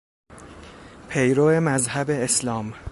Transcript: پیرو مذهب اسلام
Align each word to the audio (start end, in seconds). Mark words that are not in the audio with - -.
پیرو 1.09 1.49
مذهب 1.59 2.09
اسلام 2.09 2.73